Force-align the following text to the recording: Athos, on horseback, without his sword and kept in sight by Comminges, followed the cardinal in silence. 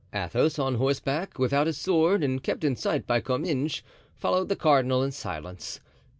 Athos, 0.15 0.57
on 0.57 0.73
horseback, 0.77 1.37
without 1.37 1.67
his 1.67 1.77
sword 1.77 2.23
and 2.23 2.41
kept 2.41 2.63
in 2.63 2.75
sight 2.75 3.05
by 3.05 3.21
Comminges, 3.21 3.83
followed 4.15 4.49
the 4.49 4.55
cardinal 4.55 5.03
in 5.03 5.11
silence. 5.11 5.79